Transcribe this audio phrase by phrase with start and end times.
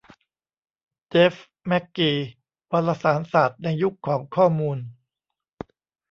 [1.09, 1.33] เจฟ
[1.67, 2.11] แมคกี:
[2.71, 4.77] วารสารศาสตร์ในยุคของข้อมูล